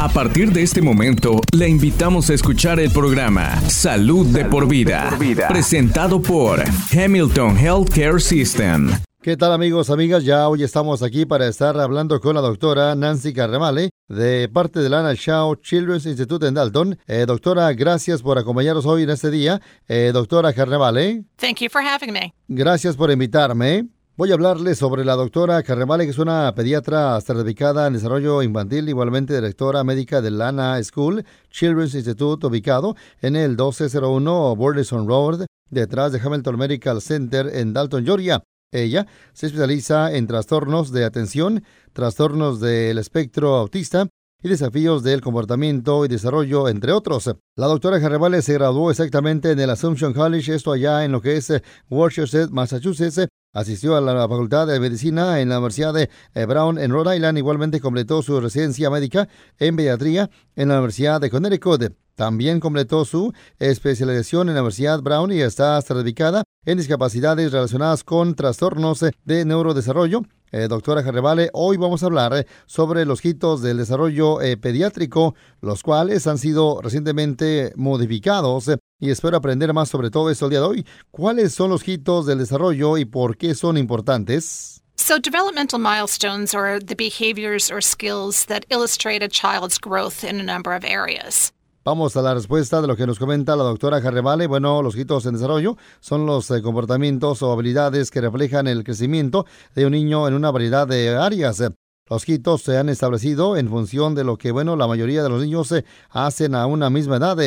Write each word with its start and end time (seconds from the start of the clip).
A 0.00 0.08
partir 0.08 0.52
de 0.52 0.62
este 0.62 0.80
momento, 0.80 1.40
le 1.52 1.68
invitamos 1.68 2.30
a 2.30 2.34
escuchar 2.34 2.78
el 2.78 2.92
programa 2.92 3.60
Salud, 3.62 4.26
de, 4.26 4.44
por 4.44 4.68
vida, 4.68 5.10
presentado 5.48 6.22
por 6.22 6.62
Hamilton 6.92 7.58
Healthcare 7.58 8.20
System. 8.20 8.92
¿Qué 9.20 9.36
tal 9.36 9.52
amigos, 9.52 9.90
amigas? 9.90 10.22
Ya 10.22 10.48
hoy 10.48 10.62
estamos 10.62 11.02
aquí 11.02 11.26
para 11.26 11.48
estar 11.48 11.76
hablando 11.80 12.20
con 12.20 12.36
la 12.36 12.40
doctora 12.40 12.94
Nancy 12.94 13.32
Carremale 13.32 13.90
de 14.06 14.48
parte 14.48 14.78
de 14.78 14.88
la 14.88 15.00
Ana 15.00 15.14
Shaw 15.14 15.56
Children's 15.56 16.06
Institute 16.06 16.46
en 16.46 16.54
Dalton. 16.54 16.96
Eh, 17.08 17.24
doctora, 17.26 17.72
gracias 17.72 18.22
por 18.22 18.38
acompañarnos 18.38 18.86
hoy 18.86 19.02
en 19.02 19.10
este 19.10 19.32
día. 19.32 19.60
Eh, 19.88 20.12
doctora 20.14 20.52
Carremale. 20.52 21.24
Thank 21.38 21.58
you 21.58 21.68
for 21.68 21.82
having 21.82 22.12
me. 22.12 22.32
Gracias 22.46 22.94
por 22.94 23.10
invitarme. 23.10 23.88
Voy 24.18 24.32
a 24.32 24.34
hablarles 24.34 24.78
sobre 24.78 25.04
la 25.04 25.14
doctora 25.14 25.62
Carremale, 25.62 26.04
que 26.04 26.10
es 26.10 26.18
una 26.18 26.52
pediatra 26.52 27.20
certificada 27.20 27.86
en 27.86 27.92
desarrollo 27.92 28.42
infantil, 28.42 28.88
igualmente 28.88 29.32
directora 29.32 29.84
médica 29.84 30.20
de 30.20 30.32
Lana 30.32 30.82
School 30.82 31.24
Children's 31.50 31.94
Institute, 31.94 32.44
ubicado 32.44 32.96
en 33.20 33.36
el 33.36 33.50
1201 33.50 34.56
Burleson 34.56 35.06
Road, 35.06 35.46
detrás 35.70 36.10
de 36.10 36.18
Hamilton 36.18 36.58
Medical 36.58 37.00
Center 37.00 37.48
en 37.54 37.72
Dalton, 37.72 38.04
Georgia. 38.04 38.42
Ella 38.72 39.06
se 39.34 39.46
especializa 39.46 40.12
en 40.12 40.26
trastornos 40.26 40.90
de 40.90 41.04
atención, 41.04 41.62
trastornos 41.92 42.58
del 42.58 42.98
espectro 42.98 43.54
autista 43.54 44.08
y 44.42 44.48
desafíos 44.48 45.04
del 45.04 45.20
comportamiento 45.20 46.04
y 46.04 46.08
desarrollo, 46.08 46.68
entre 46.68 46.90
otros. 46.90 47.30
La 47.54 47.66
doctora 47.68 48.00
Carrevale 48.00 48.42
se 48.42 48.54
graduó 48.54 48.90
exactamente 48.90 49.52
en 49.52 49.60
el 49.60 49.70
Assumption 49.70 50.12
College, 50.12 50.56
esto 50.56 50.72
allá 50.72 51.04
en 51.04 51.12
lo 51.12 51.20
que 51.20 51.36
es 51.36 51.52
Worcester, 51.88 52.50
Massachusetts. 52.50 53.28
Asistió 53.54 53.96
a 53.96 54.00
la 54.02 54.28
Facultad 54.28 54.66
de 54.66 54.78
Medicina 54.78 55.40
en 55.40 55.48
la 55.48 55.56
Universidad 55.56 55.94
de 55.94 56.10
eh, 56.34 56.44
Brown 56.44 56.78
en 56.78 56.90
Rhode 56.90 57.16
Island. 57.16 57.38
Igualmente 57.38 57.80
completó 57.80 58.22
su 58.22 58.38
residencia 58.40 58.90
médica 58.90 59.28
en 59.58 59.74
pediatría 59.74 60.28
en 60.54 60.68
la 60.68 60.74
Universidad 60.74 61.18
de 61.20 61.30
Connecticut. 61.30 61.94
También 62.14 62.60
completó 62.60 63.06
su 63.06 63.32
especialización 63.58 64.48
en 64.48 64.54
la 64.56 64.60
Universidad 64.60 65.00
Brown 65.00 65.32
y 65.32 65.40
está 65.40 65.80
certificada 65.80 66.44
en 66.66 66.76
discapacidades 66.76 67.52
relacionadas 67.52 68.04
con 68.04 68.34
trastornos 68.34 69.04
de 69.24 69.44
neurodesarrollo. 69.44 70.22
Eh, 70.50 70.66
doctora 70.68 71.02
Jarrevale, 71.02 71.50
hoy 71.52 71.76
vamos 71.76 72.02
a 72.02 72.06
hablar 72.06 72.32
eh, 72.34 72.46
sobre 72.66 73.04
los 73.04 73.24
hitos 73.24 73.60
del 73.60 73.76
desarrollo 73.76 74.40
eh, 74.40 74.56
pediátrico, 74.56 75.34
los 75.60 75.82
cuales 75.82 76.26
han 76.26 76.38
sido 76.38 76.80
recientemente 76.80 77.72
modificados 77.76 78.70
y 78.98 79.10
espero 79.10 79.36
aprender 79.36 79.72
más 79.74 79.88
sobre 79.88 80.10
todo 80.10 80.30
esto 80.30 80.46
el 80.46 80.50
día 80.50 80.60
de 80.60 80.66
hoy. 80.66 80.86
¿Cuáles 81.10 81.54
son 81.54 81.70
los 81.70 81.86
hitos 81.86 82.26
del 82.26 82.38
desarrollo 82.38 82.96
y 82.96 83.04
por 83.04 83.36
qué 83.36 83.54
son 83.54 83.76
importantes? 83.76 84.82
So, 84.96 85.18
developmental 85.18 85.78
milestones 85.78 86.54
are 86.54 86.80
the 86.80 86.96
behaviors 86.96 87.70
or 87.70 87.80
skills 87.80 88.46
that 88.46 88.64
illustrate 88.68 89.22
a 89.22 89.28
child's 89.28 89.78
growth 89.78 90.24
in 90.24 90.40
a 90.40 90.42
number 90.42 90.74
of 90.74 90.84
areas. 90.84 91.52
Vamos 91.88 92.14
a 92.18 92.20
la 92.20 92.34
respuesta 92.34 92.82
de 92.82 92.86
lo 92.86 92.96
que 92.96 93.06
nos 93.06 93.18
comenta 93.18 93.56
la 93.56 93.64
doctora 93.64 94.02
Jarrevale. 94.02 94.46
Bueno, 94.46 94.82
los 94.82 94.94
hitos 94.94 95.24
en 95.24 95.32
desarrollo 95.32 95.78
son 96.00 96.26
los 96.26 96.50
eh, 96.50 96.60
comportamientos 96.60 97.42
o 97.42 97.50
habilidades 97.50 98.10
que 98.10 98.20
reflejan 98.20 98.66
el 98.66 98.84
crecimiento 98.84 99.46
de 99.74 99.86
un 99.86 99.92
niño 99.92 100.28
en 100.28 100.34
una 100.34 100.50
variedad 100.50 100.86
de 100.86 101.16
áreas. 101.16 101.62
Los 102.10 102.28
hitos 102.28 102.60
se 102.60 102.76
han 102.76 102.90
establecido 102.90 103.56
en 103.56 103.70
función 103.70 104.14
de 104.14 104.22
lo 104.22 104.36
que, 104.36 104.52
bueno, 104.52 104.76
la 104.76 104.86
mayoría 104.86 105.22
de 105.22 105.30
los 105.30 105.40
niños 105.40 105.72
eh, 105.72 105.86
hacen 106.10 106.54
a 106.54 106.66
una 106.66 106.90
misma 106.90 107.16
edad. 107.16 107.38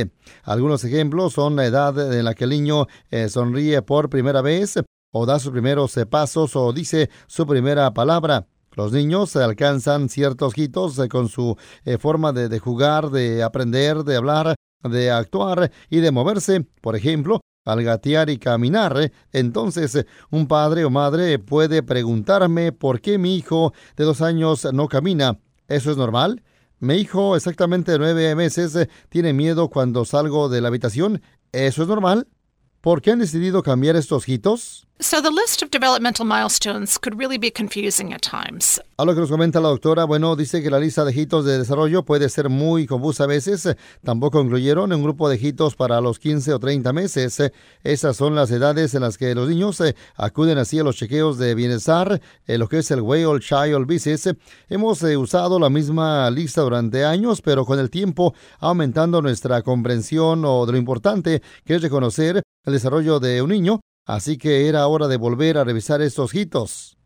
Algunos 0.43 0.83
ejemplos 0.85 1.33
son 1.33 1.55
la 1.55 1.67
edad 1.67 2.11
en 2.11 2.25
la 2.25 2.33
que 2.33 2.45
el 2.45 2.49
niño 2.49 2.87
eh, 3.11 3.29
sonríe 3.29 3.83
por 3.83 4.09
primera 4.09 4.41
vez, 4.41 4.73
o 5.11 5.25
da 5.27 5.37
sus 5.37 5.51
primeros 5.51 5.93
pasos, 6.09 6.55
o 6.55 6.73
dice 6.73 7.11
su 7.27 7.45
primera 7.45 7.93
palabra. 7.93 8.47
Los 8.73 8.93
niños 8.93 9.35
alcanzan 9.35 10.07
ciertos 10.07 10.57
hitos 10.57 10.97
eh, 10.99 11.09
con 11.09 11.27
su 11.27 11.57
eh, 11.83 11.97
forma 11.97 12.31
de, 12.31 12.47
de 12.47 12.59
jugar, 12.59 13.09
de 13.09 13.43
aprender, 13.43 14.03
de 14.03 14.15
hablar, 14.15 14.55
de 14.83 15.11
actuar 15.11 15.71
y 15.89 15.97
de 15.97 16.11
moverse. 16.11 16.65
Por 16.81 16.95
ejemplo, 16.95 17.41
al 17.65 17.83
gatear 17.83 18.29
y 18.29 18.37
caminar. 18.37 18.97
Eh, 18.99 19.11
entonces, 19.31 20.05
un 20.29 20.47
padre 20.47 20.85
o 20.85 20.89
madre 20.89 21.37
puede 21.37 21.83
preguntarme 21.83 22.71
por 22.71 23.01
qué 23.01 23.17
mi 23.17 23.35
hijo 23.35 23.73
de 23.97 24.05
dos 24.05 24.21
años 24.21 24.67
no 24.73 24.87
camina. 24.87 25.39
¿Eso 25.67 25.91
es 25.91 25.97
normal? 25.97 26.43
Mi 26.79 26.95
hijo, 26.95 27.35
exactamente 27.35 27.97
nueve 27.99 28.33
meses, 28.35 28.87
tiene 29.09 29.33
miedo 29.33 29.69
cuando 29.69 30.03
salgo 30.05 30.49
de 30.49 30.61
la 30.61 30.69
habitación. 30.69 31.21
¿Eso 31.51 31.83
es 31.83 31.87
normal? 31.87 32.27
¿Por 32.81 33.01
qué 33.03 33.11
han 33.11 33.19
decidido 33.19 33.61
cambiar 33.61 33.95
estos 33.95 34.27
hitos? 34.27 34.87
So, 35.03 35.19
the 35.19 35.31
list 35.31 35.63
of 35.63 35.71
developmental 35.71 36.25
milestones 36.25 36.99
could 36.99 37.17
really 37.17 37.39
be 37.39 37.49
confusing 37.49 38.13
at 38.13 38.21
times. 38.21 38.79
A 38.99 39.03
lo 39.03 39.15
que 39.15 39.21
nos 39.21 39.31
comenta 39.31 39.59
la 39.59 39.69
doctora, 39.69 40.03
bueno, 40.05 40.35
dice 40.35 40.61
que 40.61 40.69
la 40.69 40.77
lista 40.77 41.03
de 41.03 41.11
hitos 41.11 41.43
de 41.43 41.57
desarrollo 41.57 42.03
puede 42.03 42.29
ser 42.29 42.49
muy 42.49 42.85
confusa 42.85 43.23
a 43.23 43.27
veces. 43.27 43.67
Tampoco 44.03 44.39
incluyeron 44.39 44.93
un 44.93 45.01
grupo 45.01 45.27
de 45.27 45.37
hitos 45.37 45.75
para 45.75 45.99
los 46.01 46.19
15 46.19 46.53
o 46.53 46.59
30 46.59 46.93
meses. 46.93 47.51
Esas 47.83 48.15
son 48.15 48.35
las 48.35 48.51
edades 48.51 48.93
en 48.93 49.01
las 49.01 49.17
que 49.17 49.33
los 49.33 49.49
niños 49.49 49.81
eh, 49.81 49.95
acuden 50.17 50.59
así 50.59 50.77
a 50.77 50.83
los 50.83 50.97
chequeos 50.97 51.39
de 51.39 51.55
bienestar, 51.55 52.21
eh, 52.45 52.59
lo 52.59 52.69
que 52.69 52.77
es 52.77 52.91
el 52.91 53.01
Whale 53.01 53.39
Child 53.39 53.87
Visits. 53.87 54.29
Hemos 54.69 55.01
eh, 55.01 55.17
usado 55.17 55.59
la 55.59 55.71
misma 55.71 56.29
lista 56.29 56.61
durante 56.61 57.05
años, 57.05 57.41
pero 57.41 57.65
con 57.65 57.79
el 57.79 57.89
tiempo 57.89 58.35
aumentando 58.59 59.19
nuestra 59.19 59.63
comprensión 59.63 60.45
o 60.45 60.67
de 60.67 60.73
lo 60.73 60.77
importante 60.77 61.41
que 61.65 61.73
es 61.73 61.81
reconocer 61.81 62.43
el 62.65 62.73
desarrollo 62.73 63.19
de 63.19 63.41
un 63.41 63.49
niño 63.49 63.81
Así 64.11 64.37
que 64.37 64.67
era 64.67 64.87
hora 64.87 65.07
de 65.07 65.15
volver 65.15 65.57
a 65.57 65.63
revisar 65.63 66.01
estos 66.01 66.35
hitos. 66.35 66.97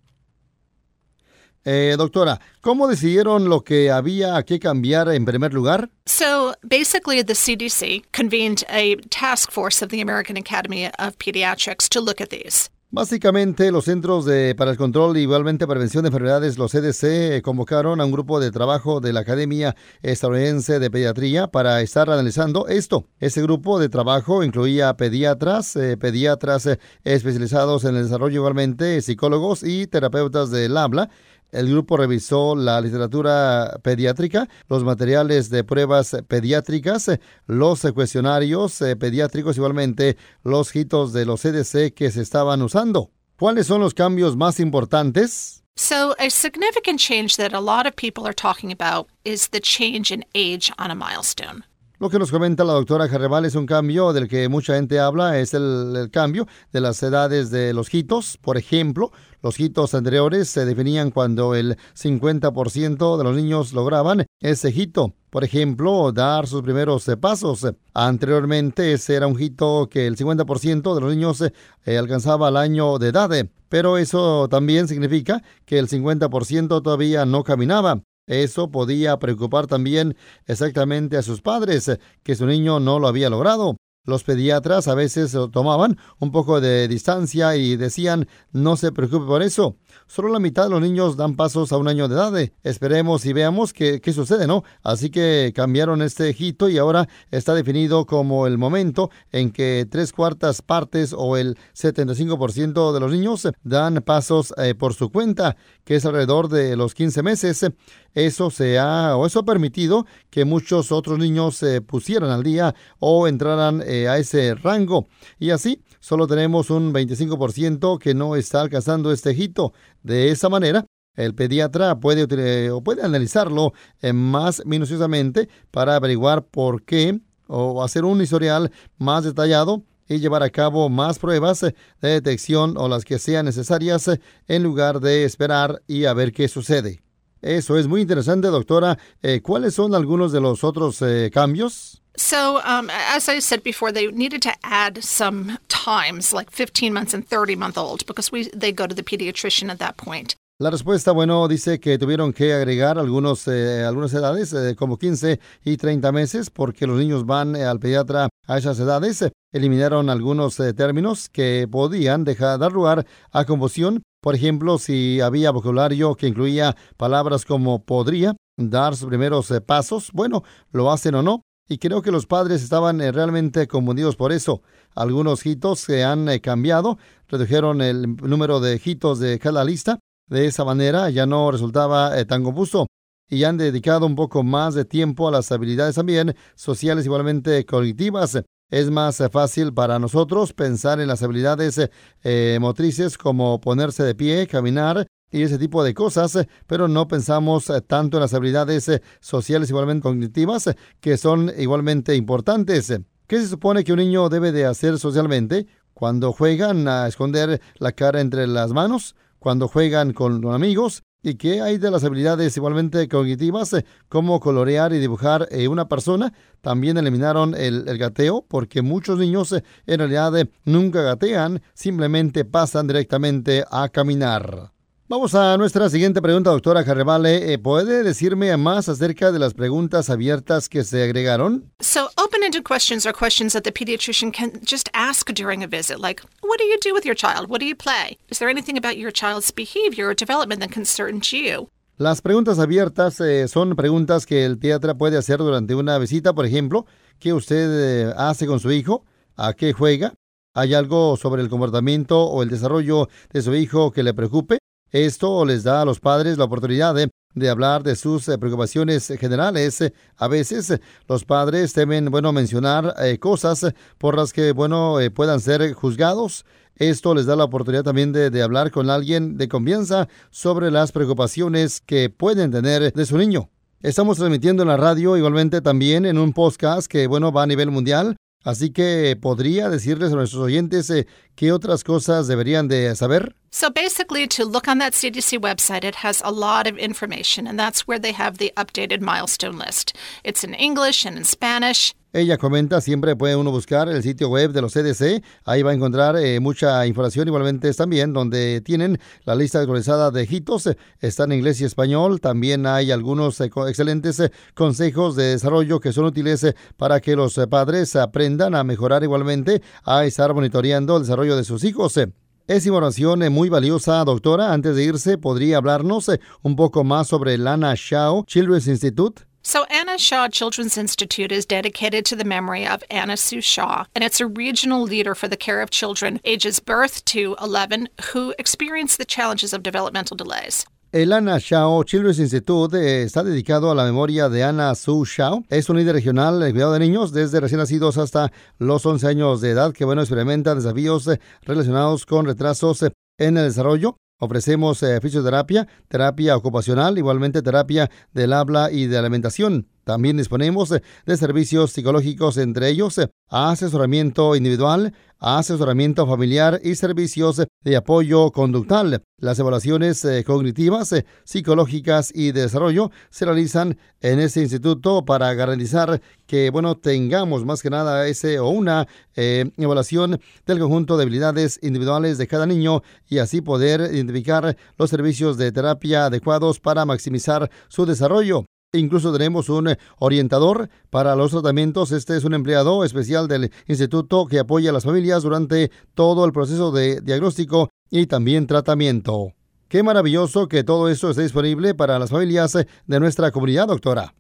Eh, 1.64 1.94
doctora, 2.00 2.42
¿cómo 2.62 2.88
decidieron 2.88 3.48
lo 3.48 3.64
que 3.64 3.92
había 3.92 4.42
que 4.42 4.60
cambiar 4.60 5.10
en 5.10 5.24
primer 5.24 5.54
lugar? 5.54 5.92
So 6.08 6.56
basically, 6.64 7.24
the 7.24 7.36
CDC 7.36 8.06
convened 8.12 8.64
a 8.70 8.96
task 9.12 9.52
force 9.52 9.84
of 9.84 9.92
the 9.92 10.02
American 10.02 10.36
Academy 10.36 10.88
of 10.98 11.16
Pediatrics 11.20 11.88
to 11.90 12.02
look 12.02 12.20
at 12.20 12.30
these. 12.30 12.72
Básicamente, 12.96 13.74
los 13.74 13.84
Centros 13.84 14.24
de, 14.24 14.56
para 14.56 14.72
el 14.72 14.78
Control 14.78 15.18
y 15.18 15.24
igualmente 15.24 15.68
Prevención 15.68 16.04
de 16.04 16.08
Enfermedades, 16.08 16.58
los 16.58 16.72
CDC, 16.72 17.42
convocaron 17.42 18.00
a 18.00 18.06
un 18.06 18.12
grupo 18.14 18.40
de 18.40 18.52
trabajo 18.52 19.02
de 19.02 19.12
la 19.12 19.20
Academia 19.20 19.76
Estadounidense 20.02 20.80
de 20.80 20.90
Pediatría 20.90 21.48
para 21.48 21.82
estar 21.82 22.10
analizando 22.10 22.70
esto. 22.70 23.06
Ese 23.20 23.42
grupo 23.42 23.80
de 23.80 23.90
trabajo 23.90 24.46
incluía 24.46 24.96
pediatras, 24.96 25.76
eh, 25.76 25.98
pediatras 25.98 26.68
eh, 26.68 26.80
especializados 27.04 27.84
en 27.84 27.98
el 27.98 28.04
desarrollo 28.04 28.36
igualmente, 28.36 29.02
psicólogos 29.02 29.64
y 29.64 29.88
terapeutas 29.88 30.50
del 30.50 30.78
habla, 30.78 31.10
el 31.52 31.70
grupo 31.70 31.98
revisó 31.98 32.56
la 32.56 32.82
literatura 32.82 33.80
pediátrica, 33.82 34.48
los 34.68 34.84
materiales 34.84 35.50
de 35.50 35.64
pruebas 35.64 36.18
pediátricas, 36.28 37.12
los 37.48 37.82
cuestionarios 37.94 38.82
eh, 38.82 38.96
pediátricos, 38.96 39.58
igualmente 39.58 40.18
los 40.44 40.76
hitos 40.76 41.14
de 41.14 41.26
los 41.26 41.42
CDC 41.42 41.94
que 41.94 42.12
se 42.12 42.22
estaban 42.22 42.62
usando. 42.62 43.12
¿Cuáles 43.38 43.68
son 43.68 43.82
los 43.82 43.94
cambios 43.94 44.38
más 44.38 44.60
importantes? 44.60 45.64
So, 45.78 46.16
a 46.20 46.30
significant 46.30 47.00
change 47.00 47.36
that 47.36 47.54
a 47.54 47.60
lot 47.60 47.86
of 47.86 47.98
people 47.98 48.26
are 48.26 48.34
talking 48.34 48.72
about 48.72 49.08
is 49.26 49.50
the 49.50 49.60
change 49.60 50.10
in 50.10 50.24
age 50.34 50.72
on 50.78 50.90
a 50.90 50.96
milestone. 50.96 51.66
Lo 52.06 52.12
que 52.12 52.20
nos 52.20 52.30
comenta 52.30 52.64
la 52.64 52.74
doctora 52.74 53.08
Jarrebal 53.08 53.46
es 53.46 53.56
un 53.56 53.66
cambio 53.66 54.14
del 54.14 54.28
que 54.28 54.48
mucha 54.48 54.76
gente 54.76 55.00
habla, 55.00 55.40
es 55.40 55.56
el, 55.56 55.96
el, 55.96 56.12
cambio 56.12 56.48
de 56.72 56.80
las 56.80 57.02
edades 57.02 57.50
de 57.50 57.74
los 57.74 57.92
hitos. 57.92 58.38
Por 58.38 58.58
ejemplo, 58.58 59.12
los 59.42 59.60
hitos 59.60 59.96
anteriores 59.96 60.48
se 60.48 60.66
definían 60.66 61.10
cuando 61.10 61.56
el 61.56 61.78
50% 62.00 63.18
de 63.18 63.24
los 63.24 63.36
niños 63.36 63.74
lograban 63.74 64.28
ese 64.40 64.70
hito. 64.70 65.16
Por 65.32 65.44
ejemplo, 65.44 66.12
dar 66.12 66.46
sus 66.46 66.62
primeros 66.62 67.10
pasos. 67.20 67.66
Anteriormente 67.96 68.94
ese 68.94 69.16
era 69.16 69.26
un 69.26 69.42
hito 69.42 69.90
que 69.90 70.06
el 70.06 70.16
50% 70.16 70.94
de 70.94 71.02
los 71.02 71.10
niños 71.10 71.42
eh, 71.42 71.98
alcanzaba 71.98 72.50
al 72.50 72.58
año 72.58 73.00
de 73.00 73.08
edad. 73.08 73.32
Pero 73.68 73.98
eso 73.98 74.48
también 74.48 74.88
significa 74.88 75.42
que 75.66 75.80
el 75.80 75.90
50% 75.90 76.84
todavía 76.84 77.26
no 77.26 77.44
caminaba. 77.44 78.04
Eso 78.28 78.72
podía 78.72 79.18
preocupar 79.18 79.68
también 79.68 80.16
exactamente 80.48 81.18
a 81.18 81.22
sus 81.22 81.42
padres, 81.42 82.00
que 82.24 82.36
su 82.36 82.46
niño 82.46 82.80
no 82.80 83.00
lo 83.00 83.08
había 83.08 83.30
logrado. 83.30 83.78
Los 84.06 84.24
pediatras 84.24 84.88
a 84.88 84.96
veces 84.96 85.36
tomaban 85.52 85.98
un 86.20 86.32
poco 86.32 86.62
de 86.62 86.88
distancia 86.88 87.56
y 87.56 87.76
decían, 87.76 88.28
no 88.52 88.78
se 88.78 88.92
preocupe 88.92 89.26
por 89.26 89.42
eso. 89.42 89.76
Solo 90.08 90.30
la 90.30 90.40
mitad 90.40 90.66
de 90.66 90.70
los 90.70 90.82
niños 90.82 91.18
dan 91.18 91.36
pasos 91.36 91.72
a 91.72 91.78
un 91.78 91.88
año 91.88 92.08
de 92.08 92.16
edad. 92.16 92.34
Esperemos 92.64 93.26
y 93.26 93.34
veamos 93.34 93.74
qué, 93.74 94.02
qué 94.02 94.14
sucede, 94.14 94.46
¿no? 94.46 94.64
Así 94.84 95.10
que 95.10 95.52
cambiaron 95.56 96.02
este 96.02 96.36
hito 96.38 96.70
y 96.70 96.78
ahora 96.78 97.08
está 97.32 97.54
definido 97.54 98.06
como 98.06 98.48
el 98.48 98.58
momento 98.58 99.10
en 99.32 99.52
que 99.52 99.88
tres 99.90 100.12
cuartas 100.12 100.62
partes 100.62 101.14
o 101.18 101.38
el 101.38 101.58
75% 101.76 102.94
de 102.94 103.00
los 103.00 103.12
niños 103.12 103.48
dan 103.64 104.04
pasos 104.06 104.54
eh, 104.58 104.76
por 104.76 104.94
su 104.94 105.10
cuenta, 105.12 105.56
que 105.84 105.96
es 105.96 106.06
alrededor 106.06 106.50
de 106.50 106.76
los 106.76 106.94
15 106.94 107.24
meses. 107.24 107.66
Eso 108.14 108.50
se 108.50 108.80
ha 108.80 109.18
o 109.18 109.26
eso 109.26 109.40
ha 109.40 109.46
permitido 109.46 110.06
que 110.30 110.46
muchos 110.46 110.92
otros 110.92 111.20
niños 111.20 111.58
se 111.58 111.82
pusieran 111.82 112.30
al 112.30 112.44
día 112.44 112.74
o 113.00 113.28
entraran 113.28 113.84
eh, 113.86 113.95
a 114.08 114.18
ese 114.18 114.56
rango. 114.56 115.08
Y 115.40 115.50
así 115.52 115.82
solo 116.00 116.28
tenemos 116.28 116.70
un 116.70 116.94
25% 116.94 117.98
que 118.00 118.14
no 118.14 118.36
está 118.36 118.62
alcanzando 118.62 119.12
este 119.12 119.32
hito. 119.32 119.74
De 120.04 120.30
esa 120.32 120.50
manera, 120.50 120.86
el 121.16 121.34
pediatra 121.34 122.00
puede, 122.00 122.72
o 122.72 122.82
puede 122.82 123.04
analizarlo 123.04 123.74
eh, 124.02 124.14
más 124.14 124.62
minuciosamente 124.66 125.50
para 125.72 125.96
averiguar 125.96 126.46
por 126.46 126.84
qué 126.84 127.20
o 127.48 127.84
hacer 127.84 128.06
un 128.06 128.22
historial 128.22 128.72
más 128.98 129.24
detallado 129.24 129.84
y 130.08 130.20
llevar 130.20 130.44
a 130.44 130.50
cabo 130.50 130.90
más 130.90 131.20
pruebas 131.20 131.62
de 131.62 131.74
detección 132.02 132.78
o 132.78 132.88
las 132.88 133.06
que 133.06 133.20
sean 133.20 133.46
necesarias 133.46 134.10
en 134.48 134.64
lugar 134.64 135.00
de 135.00 135.24
esperar 135.24 135.82
y 135.88 136.06
a 136.06 136.14
ver 136.14 136.32
qué 136.32 136.48
sucede. 136.48 137.02
Eso 137.42 137.78
es 137.78 137.88
muy 137.88 138.02
interesante, 138.02 138.48
doctora. 138.48 138.98
Eh, 139.22 139.42
¿Cuáles 139.42 139.76
son 139.76 139.94
algunos 139.94 140.32
de 140.32 140.42
los 140.42 140.64
otros 140.64 141.02
eh, 141.02 141.30
cambios? 141.32 142.02
So, 142.18 142.62
um, 142.64 142.90
as 142.90 143.28
I 143.28 143.40
said 143.40 143.64
before, 143.64 143.92
they 143.92 144.08
needed 144.08 144.42
to 144.44 144.54
add 144.64 145.04
some 145.04 145.58
times, 145.68 146.34
like 146.34 146.52
15 146.52 146.94
months 146.94 147.14
and 147.14 147.28
30 147.28 147.56
month 147.56 147.78
old, 147.78 148.06
because 148.06 148.32
we 148.32 148.50
they 148.54 148.72
go 148.72 148.88
to 148.88 148.96
the 148.96 149.04
pediatrician 149.04 149.70
at 149.70 149.80
that 149.80 149.98
point. 149.98 150.36
La 150.58 150.70
respuesta, 150.70 151.12
bueno, 151.12 151.50
dice 151.50 151.82
que 151.82 151.98
tuvieron 151.98 152.32
que 152.32 152.54
agregar 152.54 152.98
algunos, 152.98 153.46
eh, 153.50 153.84
algunas 153.84 154.14
edades, 154.14 154.54
eh, 154.54 154.74
como 154.78 154.98
15 154.98 155.42
y 155.66 155.76
30 155.76 156.14
meses, 156.14 156.50
porque 156.50 156.88
los 156.88 156.98
niños 156.98 157.26
van 157.26 157.58
eh, 157.58 157.66
al 157.66 157.78
pediatra 157.78 158.30
a 158.48 158.58
esas 158.58 158.80
edades. 158.80 159.30
Eliminaron 159.52 160.10
algunos 160.10 160.56
términos 160.56 161.28
que 161.28 161.68
podían 161.70 162.24
dejar 162.24 162.58
dar 162.58 162.72
lugar 162.72 163.06
a 163.34 163.44
confusión. 163.44 164.04
Por 164.22 164.34
ejemplo, 164.34 164.78
si 164.78 165.20
había 165.20 165.52
vocabulario 165.52 166.16
que 166.16 166.28
incluía 166.28 166.78
palabras 166.96 167.44
como 167.44 167.84
podría, 167.84 168.38
dar 168.56 168.96
sus 168.96 169.10
primeros 169.10 169.52
pasos, 169.66 170.10
bueno, 170.14 170.44
lo 170.72 170.90
hacen 170.90 171.16
o 171.16 171.22
no. 171.22 171.42
Y 171.68 171.78
creo 171.80 172.02
que 172.02 172.12
los 172.12 172.26
padres 172.28 172.62
estaban 172.62 173.00
realmente 173.00 173.68
confundidos 173.68 174.16
por 174.16 174.32
eso. 174.32 174.62
Algunos 174.94 175.46
hitos 175.46 175.80
se 175.80 176.04
han 176.04 176.28
cambiado, 176.40 176.98
redujeron 177.28 177.82
el 177.82 178.16
número 178.18 178.60
de 178.60 178.80
hitos 178.84 179.20
de 179.20 179.40
cada 179.40 179.64
lista 179.64 180.00
de 180.28 180.48
esa 180.48 180.66
manera 180.66 181.10
ya 181.10 181.26
no 181.26 181.52
resultaba 181.52 182.20
eh, 182.20 182.26
tan 182.26 182.44
confuso 182.44 182.88
y 183.30 183.44
han 183.44 183.58
dedicado 183.58 184.06
un 184.06 184.16
poco 184.16 184.44
más 184.44 184.74
de 184.74 184.86
tiempo 184.86 185.28
a 185.28 185.32
las 185.32 185.52
habilidades 185.52 185.96
también 185.96 186.36
sociales 186.56 187.06
igualmente 187.06 187.66
cognitivas. 187.66 188.42
Es 188.72 188.90
más 188.90 189.22
eh, 189.22 189.30
fácil 189.30 189.74
para 189.74 190.00
nosotros 190.00 190.54
pensar 190.54 191.00
en 191.00 191.08
las 191.08 191.22
habilidades 191.22 191.90
eh, 192.24 192.58
motrices 192.60 193.18
como 193.18 193.62
ponerse 193.62 194.04
de 194.04 194.16
pie, 194.16 194.48
caminar 194.48 195.06
y 195.36 195.44
ese 195.44 195.58
tipo 195.58 195.84
de 195.84 195.94
cosas, 195.94 196.48
pero 196.66 196.88
no 196.88 197.08
pensamos 197.08 197.72
tanto 197.88 198.18
en 198.18 198.22
las 198.22 198.34
habilidades 198.34 198.90
sociales 199.20 199.70
igualmente 199.70 200.04
cognitivas 200.04 200.70
que 201.00 201.18
son 201.18 201.52
igualmente 201.58 202.16
importantes. 202.16 202.94
¿Qué 203.28 203.40
se 203.40 203.48
supone 203.48 203.84
que 203.84 203.94
un 203.94 204.00
niño 204.00 204.30
debe 204.30 204.52
de 204.52 204.66
hacer 204.66 204.98
socialmente 204.98 205.68
cuando 205.94 206.32
juegan 206.32 206.88
a 206.88 207.08
esconder 207.08 207.62
la 207.80 207.92
cara 207.92 208.22
entre 208.22 208.48
las 208.48 208.72
manos? 208.72 209.16
cuando 209.46 209.68
juegan 209.68 210.14
con 210.14 210.44
amigos 210.52 211.04
y 211.22 211.36
qué 211.36 211.62
hay 211.62 211.78
de 211.78 211.92
las 211.92 212.04
habilidades 212.04 212.58
igualmente 212.58 213.08
cognitivas 213.08 213.74
eh, 213.74 213.86
como 214.10 214.40
colorear 214.40 214.92
y 214.92 214.98
dibujar 214.98 215.48
eh, 215.52 215.68
una 215.68 215.88
persona. 215.88 216.34
También 216.62 216.98
eliminaron 216.98 217.54
el, 217.54 217.88
el 217.88 218.00
gateo 218.00 218.44
porque 218.48 218.82
muchos 218.82 219.20
niños 219.20 219.52
eh, 219.52 219.64
en 219.86 220.00
realidad 220.00 220.34
nunca 220.66 221.04
gatean, 221.04 221.62
simplemente 221.76 222.44
pasan 222.44 222.88
directamente 222.88 223.64
a 223.70 223.88
caminar. 223.90 224.75
Vamos 225.08 225.36
a 225.36 225.56
nuestra 225.56 225.88
siguiente 225.88 226.20
pregunta, 226.20 226.50
doctora 226.50 226.84
Carrevale. 226.84 227.54
Eh, 227.54 227.60
¿Puede 227.60 228.02
decirme 228.02 228.58
más 228.58 228.90
acerca 228.90 229.32
de 229.32 229.38
las 229.38 229.54
preguntas 229.54 230.10
abiertas 230.10 230.68
que 230.68 230.84
se 230.84 231.04
agregaron? 231.04 231.72
So, 231.80 232.10
open-ended 232.18 232.64
questions 232.64 233.06
are 233.06 233.14
questions 233.14 233.54
that 233.54 233.62
the 233.66 233.72
pediatrician 233.72 234.34
can 234.34 234.54
just 234.66 234.90
ask 234.96 235.32
during 235.32 235.64
a 235.64 235.68
visit, 235.68 236.00
like, 236.00 236.24
what 236.42 236.58
do 236.58 236.64
you 236.64 236.80
do 236.82 236.92
with 236.92 237.06
your 237.06 237.14
child? 237.14 237.52
What 237.52 237.60
do 237.60 237.68
you 237.68 237.76
play? 237.76 238.18
Is 238.32 238.40
there 238.40 238.50
anything 238.50 238.80
about 238.80 238.98
your 238.98 239.12
child's 239.12 239.52
behavior 239.52 240.08
or 240.10 240.16
development 240.16 240.60
that 240.62 240.72
concerns 240.72 241.32
you? 241.32 241.70
Las 241.98 242.24
preguntas 242.24 242.58
abiertas 242.58 243.22
eh, 243.22 243.48
son 243.48 243.76
preguntas 243.76 244.26
que 244.26 244.44
el 244.44 244.58
pediatra 244.58 244.96
puede 244.96 245.20
hacer 245.20 245.38
durante 245.38 245.76
una 245.76 246.00
visita, 246.00 246.34
por 246.34 246.48
ejemplo, 246.48 246.88
¿qué 247.20 247.32
usted 247.32 248.08
eh, 248.10 248.14
hace 248.18 248.48
con 248.48 248.60
su 248.60 248.72
hijo? 248.72 249.06
¿A 249.36 249.54
qué 249.54 249.72
juega? 249.72 250.16
¿Hay 250.56 250.74
algo 250.74 251.16
sobre 251.16 251.44
el 251.44 251.50
comportamiento 251.50 252.24
o 252.24 252.42
el 252.42 252.50
desarrollo 252.50 253.08
de 253.32 253.44
su 253.44 253.54
hijo 253.54 253.92
que 253.92 254.02
le 254.02 254.16
preocupe? 254.16 254.58
Esto 254.96 255.44
les 255.44 255.66
da 255.66 255.82
a 255.82 255.86
los 255.86 256.00
padres 256.00 256.38
la 256.38 256.46
oportunidad 256.46 256.96
de, 256.96 257.50
hablar 257.50 257.84
de 257.84 257.98
sus 257.98 258.30
eh, 258.30 258.38
preocupaciones 258.38 259.12
generales. 259.20 259.84
A 260.16 260.30
veces 260.30 260.80
los 261.10 261.26
padres 261.26 261.74
temen, 261.74 262.06
bueno, 262.10 262.32
mencionar 262.32 262.96
eh, 263.00 263.20
cosas 263.20 263.74
por 263.98 264.16
las 264.16 264.32
que, 264.32 264.54
bueno, 264.54 265.02
eh, 265.02 265.12
puedan 265.12 265.42
ser 265.42 265.74
juzgados. 265.74 266.46
Esto 266.78 267.14
les 267.14 267.26
da 267.26 267.36
la 267.36 267.44
oportunidad 267.44 267.84
también 267.84 268.14
de, 268.14 268.42
hablar 268.42 268.72
con 268.72 268.90
alguien 268.90 269.36
de 269.36 269.50
confianza 269.50 270.08
sobre 270.30 270.72
las 270.72 270.94
preocupaciones 270.94 271.82
que 271.82 272.10
pueden 272.10 272.52
tener 272.52 272.94
de 272.94 273.06
su 273.06 273.18
niño. 273.18 273.50
Estamos 273.82 274.16
transmitiendo 274.16 274.64
en 274.64 274.70
la 274.70 274.78
radio, 274.78 275.18
igualmente 275.18 275.60
también 275.60 276.06
en 276.06 276.18
un 276.18 276.32
podcast 276.32 276.88
que, 276.88 277.08
bueno, 277.08 277.34
va 277.34 277.44
a 277.44 277.48
nivel 277.48 277.70
mundial. 277.70 278.16
Así 278.46 278.70
que 278.70 279.18
podría 279.20 279.70
decirles 279.70 280.14
a 280.14 280.16
nuestros 280.16 280.44
oyentes 280.44 280.90
eh, 280.92 281.08
qué 281.36 281.52
otras 281.52 281.84
cosas 281.84 282.28
deberían 282.28 282.68
de 282.68 282.96
saber. 282.96 283.36
So 283.50 283.72
basically, 283.72 284.28
to 284.28 284.46
look 284.46 284.68
on 284.68 284.78
that 284.80 284.94
CDC 284.94 285.40
website, 285.40 285.84
it 285.84 285.96
has 286.04 286.22
a 286.24 286.32
lot 286.32 286.68
of 286.68 286.78
information, 286.78 287.48
and 287.48 287.58
that's 287.58 287.88
where 287.88 288.00
they 288.00 288.12
have 288.12 288.38
the 288.38 288.54
updated 288.56 289.02
milestone 289.02 289.58
list. 289.58 289.94
It's 290.24 290.44
in 290.44 290.54
English 290.54 291.06
and 291.06 291.18
in 291.18 291.24
Spanish. 291.24 291.94
Ella 292.16 292.38
comenta, 292.38 292.80
siempre 292.80 293.18
puede 293.18 293.36
uno 293.36 293.52
buscar 293.52 293.90
el 293.90 294.02
sitio 294.02 294.30
web 294.30 294.54
de 294.54 294.62
los 294.62 294.72
CDC, 294.72 295.22
ahí 295.44 295.64
va 295.64 295.72
a 295.72 295.74
encontrar 295.74 296.16
eh, 296.16 296.40
mucha 296.40 296.88
información, 296.88 297.28
igualmente 297.28 297.74
también 297.74 298.14
donde 298.14 298.62
tienen 298.62 299.02
la 299.26 299.36
lista 299.36 299.60
actualizada 299.60 300.12
de 300.12 300.24
hitos, 300.24 300.70
está 301.02 301.26
en 301.26 301.34
inglés 301.34 301.60
y 301.60 301.66
español, 301.66 302.22
también 302.22 302.68
hay 302.68 302.92
algunos 302.92 303.42
eh, 303.42 303.52
excelentes 303.68 304.18
eh, 304.22 304.32
consejos 304.54 305.18
de 305.18 305.32
desarrollo 305.32 305.82
que 305.82 305.92
son 305.92 306.06
útiles 306.06 306.56
para 306.78 307.02
que 307.02 307.18
los 307.18 307.36
padres 307.50 307.98
aprendan 307.98 308.56
a 308.56 308.64
mejorar 308.64 309.04
igualmente, 309.04 309.62
a 309.84 310.06
estar 310.06 310.34
monitoreando 310.34 310.96
el 310.96 311.04
desarrollo 311.04 311.36
de 311.36 311.44
sus 311.44 311.66
hijos. 311.66 312.00
Es 312.48 312.66
información 312.66 313.30
muy 313.34 313.50
valiosa, 313.50 314.02
doctora. 314.06 314.54
Antes 314.54 314.78
de 314.78 314.86
irse, 314.86 315.18
¿podría 315.18 315.58
hablarnos 315.58 316.10
un 316.44 316.56
poco 316.56 316.86
más 316.86 317.08
sobre 317.08 317.34
el 317.34 317.46
Anna 317.46 317.74
Shaw 317.76 318.24
Children's 318.24 318.68
Institute? 318.68 319.24
So, 319.48 319.66
Anna 319.66 320.00
Shaw 320.00 320.28
Children's 320.28 320.76
Institute 320.76 321.32
is 321.32 321.46
dedicated 321.46 322.04
to 322.06 322.16
the 322.16 322.24
memory 322.24 322.66
of 322.66 322.84
Anna 322.90 323.16
Sue 323.16 323.42
Shaw, 323.42 323.86
and 323.94 324.04
it's 324.04 324.20
a 324.20 324.26
regional 324.26 324.82
leader 324.82 325.14
for 325.14 325.28
the 325.28 325.38
care 325.38 325.62
of 325.62 325.70
children 325.70 326.20
ages 326.24 326.60
birth 326.60 327.06
to 327.06 327.36
11 327.40 327.90
who 328.12 328.34
experience 328.40 328.98
the 328.98 329.06
challenges 329.06 329.54
of 329.54 329.62
developmental 329.62 330.18
delays. 330.18 330.66
El 330.92 331.14
Anna 331.14 331.40
Shaw 331.40 331.84
Children's 331.84 332.18
Institute 332.18 333.04
está 333.04 333.24
dedicado 333.24 333.70
a 333.70 333.76
la 333.76 333.86
memoria 333.86 334.30
de 334.30 334.42
Anna 334.42 334.74
Sue 334.74 335.06
Shaw. 335.06 335.44
Es 335.48 335.70
un 335.70 335.78
líder 335.78 335.94
regional 335.94 336.40
de 336.40 336.52
cuidado 336.52 336.74
de 336.74 336.80
niños 336.80 337.12
desde 337.12 337.40
recién 337.40 337.60
nacidos 337.60 338.00
hasta 338.00 338.32
los 338.58 338.84
11 338.84 339.08
años 339.08 339.42
de 339.42 339.52
edad 339.52 339.74
que, 339.74 339.86
bueno, 339.86 340.02
experimenta 340.02 340.56
desafíos 340.56 341.08
relacionados 341.44 342.08
con 342.08 342.26
retrasos 342.26 342.82
en 342.82 343.38
el 343.38 343.44
desarrollo 343.44 343.96
Ofrecemos 344.26 344.82
eh, 344.84 345.00
fisioterapia, 345.02 345.68
terapia 345.88 346.36
ocupacional, 346.36 346.98
igualmente 346.98 347.42
terapia 347.42 347.90
del 348.14 348.34
habla 348.34 348.72
y 348.72 348.88
de 348.88 348.98
alimentación. 348.98 349.68
También 349.86 350.18
disponemos 350.18 350.72
eh, 350.72 350.82
de 351.06 351.16
servicios 351.16 351.72
psicológicos, 351.72 352.38
entre 352.38 352.70
ellos 352.70 352.98
eh, 352.98 353.08
asesoramiento 353.30 354.36
individual, 354.36 354.96
asesoramiento 355.20 356.08
familiar 356.08 356.60
y 356.64 356.74
servicios 356.74 357.44
de 357.64 357.76
apoyo 357.76 358.32
conductual. 358.32 359.04
Las 359.22 359.38
evaluaciones 359.38 360.04
eh, 360.04 360.24
cognitivas, 360.24 360.92
psicológicas 361.24 362.12
y 362.16 362.32
de 362.32 362.42
desarrollo 362.42 362.90
se 363.12 363.26
realizan 363.26 363.78
en 364.02 364.20
este 364.20 364.42
instituto 364.42 365.06
para 365.06 365.32
garantizar 365.36 366.02
que, 366.26 366.50
bueno, 366.50 366.76
tengamos 366.76 367.46
más 367.46 367.62
que 367.62 367.70
nada 367.70 368.08
ese 368.08 368.40
o 368.40 368.50
una 368.50 368.88
evaluación 369.16 370.20
del 370.48 370.60
conjunto 370.60 370.98
de 370.98 371.04
habilidades 371.04 371.60
individuales 371.62 372.18
de 372.18 372.28
cada 372.28 372.48
niño 372.48 372.82
y 373.08 373.20
así 373.20 373.40
poder 373.42 373.82
identificar 373.94 374.58
los 374.78 374.90
servicios 374.90 375.38
de 375.38 375.52
terapia 375.52 376.08
adecuados 376.08 376.60
para 376.60 376.86
maximizar 376.86 377.50
su 377.68 377.86
desarrollo. 377.86 378.45
Incluso 378.78 379.12
tenemos 379.12 379.50
un 379.50 379.70
eh, 379.70 379.78
orientador 380.00 380.70
para 380.90 381.16
los 381.16 381.32
tratamientos. 381.32 381.92
Este 381.92 382.18
es 382.18 382.24
un 382.24 382.34
empleado 382.34 382.84
especial 382.84 383.28
del 383.28 383.52
instituto 383.68 384.26
que 384.28 384.40
apoya 384.40 384.70
a 384.70 384.74
las 384.74 384.84
familias 384.84 385.24
durante 385.24 385.72
todo 385.94 386.26
el 386.26 386.32
proceso 386.32 386.72
de 386.72 387.02
diagnóstico 387.02 387.70
y 387.90 388.08
también 388.08 388.48
tratamiento. 388.48 389.34
Qué 389.68 389.84
maravilloso 389.84 390.48
que 390.48 390.64
todo 390.64 390.90
esto 390.90 391.10
esté 391.10 391.24
disponible 391.24 391.74
para 391.74 391.98
las 392.00 392.10
familias 392.10 392.56
eh, 392.56 392.68
de 392.86 393.00
nuestra 393.00 393.32
comunidad, 393.32 393.68
doctora. 393.68 394.14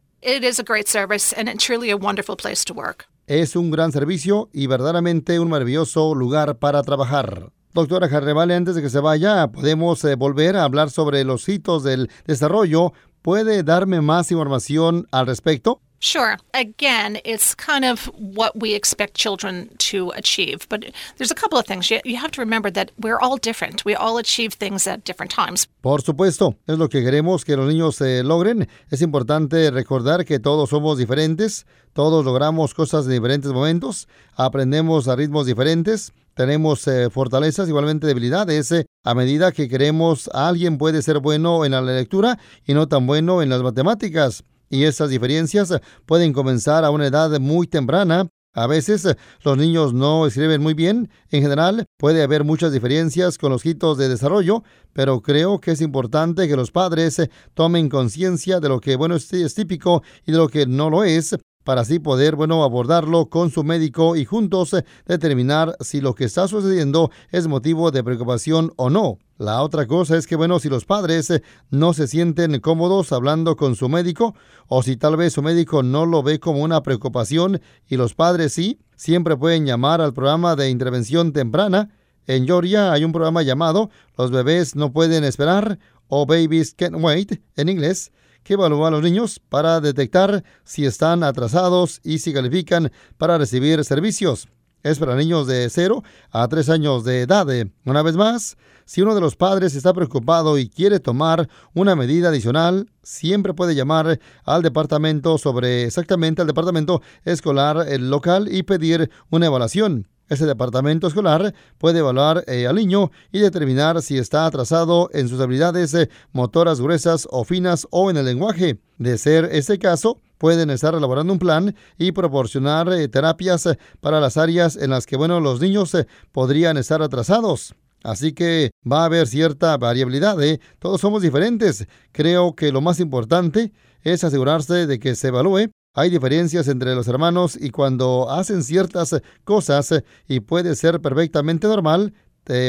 Es 3.28 3.56
un 3.56 3.70
gran 3.70 3.92
servicio 3.92 4.50
y 4.54 4.68
verdaderamente 4.68 5.40
un 5.40 5.50
maravilloso 5.50 6.16
lugar 6.16 6.58
para 6.58 6.82
trabajar. 6.84 7.52
Doctora 7.76 8.08
Jarrevale, 8.08 8.56
antes 8.56 8.76
de 8.76 8.82
que 8.82 8.90
se 8.90 9.02
vaya, 9.02 9.48
podemos 9.48 10.04
eh, 10.06 10.16
volver 10.16 10.56
a 10.56 10.64
hablar 10.64 10.90
sobre 10.90 11.26
los 11.26 11.50
hitos 11.50 11.84
del 11.84 12.10
desarrollo 12.26 12.94
¿Puede 13.26 13.64
darme 13.64 14.02
más 14.02 14.32
información 14.32 15.08
al 15.12 15.26
respecto? 15.26 15.82
Sure. 16.00 16.38
Again, 16.54 17.18
it's 17.26 17.56
kind 17.56 17.84
of 17.84 18.06
what 18.14 18.52
we 18.56 18.76
expect 18.76 19.16
children 19.16 19.72
to 19.90 20.12
achieve. 20.12 20.68
But 20.70 20.94
there's 21.18 21.32
a 21.32 21.34
couple 21.34 21.58
of 21.58 21.66
things. 21.66 21.90
You, 21.90 22.02
you 22.06 22.18
have 22.18 22.30
to 22.34 22.42
remember 22.42 22.72
that 22.74 22.92
we're 23.00 23.18
all 23.20 23.38
different. 23.38 23.84
We 23.84 23.96
all 23.96 24.20
achieve 24.20 24.54
things 24.54 24.86
at 24.86 25.06
different 25.06 25.32
times. 25.32 25.68
Por 25.82 26.04
supuesto, 26.04 26.54
es 26.68 26.78
lo 26.78 26.88
que 26.88 27.02
queremos 27.02 27.44
que 27.44 27.58
los 27.58 27.68
niños 27.68 28.00
eh, 28.02 28.22
logren. 28.24 28.68
Es 28.92 29.02
importante 29.02 29.72
recordar 29.72 30.24
que 30.24 30.38
todos 30.38 30.70
somos 30.70 31.00
diferentes, 31.00 31.66
todos 31.94 32.24
logramos 32.26 32.76
cosas 32.76 33.06
en 33.06 33.14
diferentes 33.14 33.52
momentos, 33.52 34.08
aprendemos 34.36 35.08
a 35.08 35.16
ritmos 35.16 35.48
diferentes, 35.48 36.14
tenemos 36.36 36.88
eh, 36.88 37.10
fortalezas, 37.10 37.68
igualmente 37.68 38.06
debilidades. 38.06 38.72
Eh, 38.72 38.86
a 39.04 39.16
medida 39.16 39.52
que 39.52 39.68
queremos, 39.68 40.30
alguien 40.34 40.78
puede 40.78 41.02
ser 41.02 41.20
bueno 41.20 41.66
en 41.66 41.72
la 41.72 41.82
lectura 41.82 42.38
y 42.66 42.74
no 42.74 42.88
tan 42.88 43.08
bueno 43.08 43.42
en 43.42 43.50
las 43.50 43.64
matemáticas 43.64 44.44
y 44.70 44.84
esas 44.84 45.10
diferencias 45.10 45.74
pueden 46.06 46.34
comenzar 46.34 46.86
a 46.86 46.92
una 46.92 47.08
edad 47.08 47.40
muy 47.40 47.68
temprana. 47.68 48.28
A 48.54 48.68
veces 48.68 49.06
los 49.44 49.58
niños 49.58 49.94
no 49.94 50.26
escriben 50.26 50.62
muy 50.62 50.74
bien. 50.74 51.10
En 51.30 51.42
general 51.42 51.86
puede 51.98 52.24
haber 52.24 52.46
muchas 52.46 52.72
diferencias 52.72 53.38
con 53.38 53.52
los 53.52 53.66
hitos 53.66 53.98
de 53.98 54.08
desarrollo, 54.08 54.64
pero 54.94 55.22
creo 55.22 55.60
que 55.60 55.72
es 55.72 55.82
importante 55.82 56.48
que 56.48 56.56
los 56.56 56.72
padres 56.72 57.22
tomen 57.54 57.90
conciencia 57.90 58.62
de 58.62 58.70
lo 58.70 58.80
que 58.80 58.96
bueno 58.96 59.16
es, 59.16 59.56
típico 59.56 60.04
y 60.26 60.32
de 60.32 60.38
lo 60.38 60.48
que 60.48 60.66
no 60.68 60.90
lo 60.90 61.04
es 61.04 61.36
para 61.66 61.82
así 61.82 62.00
poder, 62.00 62.36
bueno, 62.36 62.64
abordarlo 62.64 63.26
con 63.26 63.50
su 63.50 63.64
médico 63.64 64.16
y 64.16 64.24
juntos 64.24 64.76
determinar 65.06 65.76
si 65.82 66.00
lo 66.00 66.14
que 66.14 66.26
está 66.26 66.48
sucediendo 66.48 67.10
es 67.32 67.48
motivo 67.48 67.90
de 67.92 68.04
preocupación 68.04 68.72
o 68.78 68.90
no. 68.90 69.18
La 69.38 69.62
otra 69.64 69.88
cosa 69.88 70.16
es 70.16 70.28
que, 70.28 70.36
bueno, 70.36 70.60
si 70.60 70.70
los 70.70 70.86
padres 70.86 71.42
no 71.72 71.94
se 71.94 72.08
sienten 72.08 72.60
cómodos 72.60 73.12
hablando 73.12 73.56
con 73.58 73.76
su 73.76 73.90
médico, 73.90 74.36
o 74.68 74.84
si 74.84 74.96
tal 74.96 75.18
vez 75.18 75.34
su 75.34 75.42
médico 75.42 75.82
no 75.82 76.06
lo 76.06 76.22
ve 76.22 76.40
como 76.40 76.62
una 76.62 76.84
preocupación 76.84 77.60
y 77.90 77.98
los 77.98 78.14
padres 78.14 78.54
sí, 78.54 78.80
siempre 78.96 79.36
pueden 79.36 79.66
llamar 79.66 80.02
al 80.02 80.14
programa 80.14 80.56
de 80.56 80.70
intervención 80.70 81.34
temprana. 81.34 81.90
En 82.28 82.46
Georgia 82.46 82.94
hay 82.94 83.04
un 83.04 83.12
programa 83.12 83.42
llamado 83.42 83.90
Los 84.18 84.30
bebés 84.30 84.76
no 84.76 84.94
pueden 84.94 85.24
esperar 85.24 85.80
o 86.08 86.28
Babies 86.28 86.76
Can't 86.76 86.96
Wait 87.00 87.42
en 87.56 87.70
inglés, 87.70 88.12
que 88.46 88.54
evalúa 88.54 88.88
a 88.88 88.92
los 88.92 89.02
niños 89.02 89.42
para 89.50 89.82
detectar 89.82 90.44
si 90.64 90.86
están 90.86 91.24
atrasados 91.24 92.00
y 92.04 92.20
si 92.20 92.32
califican 92.32 92.92
para 93.18 93.38
recibir 93.38 93.84
servicios. 93.84 94.48
Es 94.86 95.00
para 95.00 95.16
niños 95.16 95.48
de 95.48 95.68
0 95.68 96.04
a 96.30 96.48
3 96.48 96.70
años 96.70 97.04
de 97.04 97.22
edad. 97.22 97.48
Una 97.86 98.04
vez 98.04 98.16
más, 98.16 98.56
si 98.86 99.02
uno 99.02 99.16
de 99.16 99.22
los 99.22 99.36
padres 99.36 99.74
está 99.74 99.92
preocupado 99.96 100.60
y 100.60 100.70
quiere 100.70 101.00
tomar 101.00 101.50
una 101.74 101.96
medida 101.96 102.30
adicional, 102.30 102.92
siempre 103.02 103.56
puede 103.56 103.74
llamar 103.74 104.20
al 104.44 104.62
departamento 104.62 105.40
sobre 105.40 105.86
exactamente 105.86 106.44
al 106.44 106.48
departamento 106.48 107.02
escolar 107.24 107.84
local 108.00 108.48
y 108.48 108.62
pedir 108.62 109.10
una 109.32 109.48
evaluación. 109.48 110.08
Ese 110.30 110.46
departamento 110.46 111.08
escolar 111.08 111.56
puede 111.80 111.98
evaluar 111.98 112.44
eh, 112.46 112.68
al 112.68 112.76
niño 112.76 113.10
y 113.32 113.40
determinar 113.40 114.04
si 114.04 114.20
está 114.20 114.46
atrasado 114.46 115.10
en 115.14 115.30
sus 115.30 115.42
habilidades 115.42 115.96
eh, 115.96 116.12
motoras 116.32 116.80
gruesas 116.80 117.28
o 117.32 117.44
finas 117.44 117.88
o 117.90 118.12
en 118.12 118.18
el 118.18 118.26
lenguaje. 118.26 118.78
De 119.00 119.18
ser 119.18 119.46
ese 119.52 119.80
caso, 119.80 120.20
pueden 120.38 120.70
estar 120.70 120.96
elaborando 120.96 121.34
un 121.34 121.40
plan 121.40 121.76
y 121.98 122.12
proporcionar 122.12 122.92
eh, 122.94 123.08
terapias 123.08 123.70
para 124.02 124.20
las 124.20 124.38
áreas 124.38 124.76
en 124.76 124.90
las 124.90 125.06
que 125.06 125.18
bueno, 125.18 125.40
los 125.40 125.62
niños 125.62 125.96
podrían 126.32 126.78
estar 126.78 127.02
atrasados. 127.02 127.76
Así 128.04 128.34
que 128.34 128.72
va 128.90 129.02
a 129.02 129.06
haber 129.06 129.26
cierta 129.26 129.76
variabilidad. 129.78 130.38
Todos 130.78 131.02
somos 131.02 131.24
diferentes. 131.24 131.88
Creo 132.12 132.56
que 132.56 132.72
lo 132.72 132.80
más 132.80 133.00
importante 133.00 133.74
es 134.04 134.24
asegurarse 134.24 134.86
de 134.86 135.00
que 135.00 135.16
se 135.16 135.30
evalúe 135.30 135.72
hay 135.98 136.10
diferencias 136.10 136.68
entre 136.68 136.94
los 136.94 137.08
hermanos 137.08 137.58
y 137.60 137.70
cuando 137.70 138.30
hacen 138.30 138.64
ciertas 138.64 139.16
cosas 139.46 140.04
y 140.28 140.42
puede 140.42 140.76
ser 140.76 141.00
perfectamente 141.00 141.68
normal, 141.68 142.14